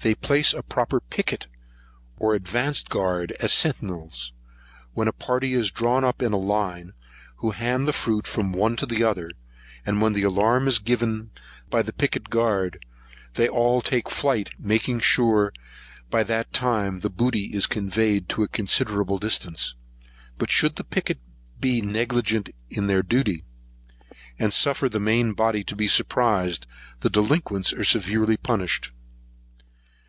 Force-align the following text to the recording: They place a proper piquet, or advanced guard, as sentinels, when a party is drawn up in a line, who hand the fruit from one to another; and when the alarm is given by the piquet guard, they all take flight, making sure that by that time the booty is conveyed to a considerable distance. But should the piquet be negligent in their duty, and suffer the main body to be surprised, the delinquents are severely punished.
They 0.00 0.14
place 0.14 0.54
a 0.54 0.62
proper 0.62 1.00
piquet, 1.00 1.46
or 2.18 2.36
advanced 2.36 2.88
guard, 2.88 3.32
as 3.40 3.52
sentinels, 3.52 4.32
when 4.92 5.08
a 5.08 5.12
party 5.12 5.54
is 5.54 5.72
drawn 5.72 6.04
up 6.04 6.22
in 6.22 6.32
a 6.32 6.36
line, 6.38 6.92
who 7.38 7.50
hand 7.50 7.88
the 7.88 7.92
fruit 7.92 8.24
from 8.24 8.52
one 8.52 8.76
to 8.76 8.86
another; 8.88 9.32
and 9.84 10.00
when 10.00 10.12
the 10.12 10.22
alarm 10.22 10.68
is 10.68 10.78
given 10.78 11.32
by 11.68 11.82
the 11.82 11.92
piquet 11.92 12.30
guard, 12.30 12.78
they 13.34 13.48
all 13.48 13.80
take 13.82 14.08
flight, 14.08 14.50
making 14.56 15.00
sure 15.00 15.46
that 15.52 16.10
by 16.10 16.22
that 16.22 16.52
time 16.52 17.00
the 17.00 17.10
booty 17.10 17.46
is 17.52 17.66
conveyed 17.66 18.28
to 18.28 18.44
a 18.44 18.48
considerable 18.48 19.18
distance. 19.18 19.74
But 20.36 20.48
should 20.52 20.76
the 20.76 20.84
piquet 20.84 21.18
be 21.58 21.80
negligent 21.80 22.50
in 22.70 22.86
their 22.86 23.02
duty, 23.02 23.42
and 24.38 24.52
suffer 24.54 24.88
the 24.88 25.00
main 25.00 25.32
body 25.32 25.64
to 25.64 25.74
be 25.74 25.88
surprised, 25.88 26.68
the 27.00 27.10
delinquents 27.10 27.72
are 27.72 27.82
severely 27.82 28.36
punished. 28.36 28.92